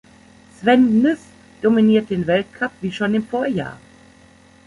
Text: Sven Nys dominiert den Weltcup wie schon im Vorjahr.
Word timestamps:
Sven 0.59 1.03
Nys 1.03 1.19
dominiert 1.61 2.09
den 2.09 2.25
Weltcup 2.25 2.71
wie 2.81 2.91
schon 2.91 3.13
im 3.13 3.23
Vorjahr. 3.27 3.77